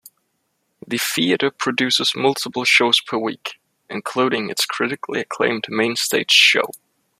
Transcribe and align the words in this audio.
The 0.87 0.97
theater 0.97 1.51
produces 1.51 2.13
multiple 2.15 2.63
shows 2.63 2.99
per 2.99 3.19
week 3.19 3.59
including 3.87 4.49
its 4.49 4.65
critically 4.65 5.19
acclaimed 5.19 5.65
mainstage 5.69 6.31
show. 6.31 6.71